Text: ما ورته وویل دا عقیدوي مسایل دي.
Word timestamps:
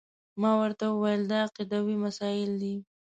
ما 0.41 0.51
ورته 0.61 0.85
وویل 0.89 1.21
دا 1.31 1.37
عقیدوي 1.47 1.95
مسایل 2.05 2.51
دي. 2.61 2.75